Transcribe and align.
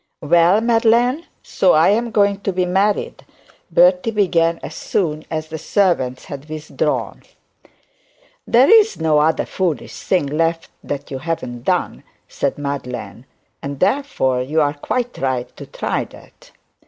'Well, 0.19 0.61
Madeline; 0.61 1.25
so 1.43 1.73
I'm 1.73 2.09
going 2.09 2.39
to 2.39 2.51
be 2.51 2.65
married,' 2.65 3.23
Bertie 3.69 4.09
began, 4.09 4.59
as 4.63 4.73
soon 4.73 5.25
as 5.29 5.49
the 5.49 5.59
servants 5.59 6.25
had 6.25 6.49
withdrawn. 6.49 7.21
'There's 8.47 8.99
no 8.99 9.19
other 9.19 9.45
foolish 9.45 9.95
thing 9.95 10.25
left, 10.25 10.71
that 10.83 11.11
you 11.11 11.19
haven't 11.19 11.65
done,' 11.65 12.01
said 12.27 12.57
Madeline, 12.57 13.27
'and 13.61 13.79
therefore 13.79 14.41
you 14.41 14.59
are 14.59 14.73
quite 14.73 15.19
right 15.19 15.55
to 15.55 15.67
try 15.67 16.05
that.' 16.05 16.49